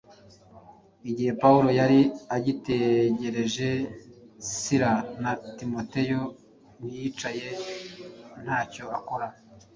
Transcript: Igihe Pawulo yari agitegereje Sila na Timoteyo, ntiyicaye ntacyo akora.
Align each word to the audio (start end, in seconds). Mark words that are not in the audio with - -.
Igihe 1.09 1.31
Pawulo 1.41 1.69
yari 1.79 1.99
agitegereje 2.35 3.67
Sila 4.51 4.93
na 5.21 5.31
Timoteyo, 5.57 6.19
ntiyicaye 6.83 7.47
ntacyo 8.43 8.85
akora. 8.97 9.27